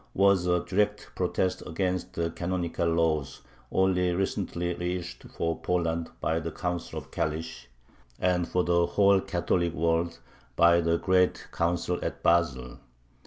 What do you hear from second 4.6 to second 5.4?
reissued